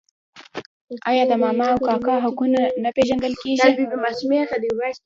[1.09, 3.69] آیا د ماما او کاکا حقونه نه پیژندل کیږي؟